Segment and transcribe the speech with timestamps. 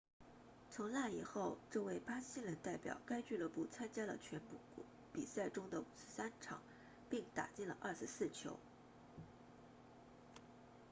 [0.71, 4.57] 从那以后这位巴西人代表该俱乐部参加了全部
[5.13, 5.79] 比赛中的
[6.17, 6.59] 53场
[7.07, 8.57] 并打进了24球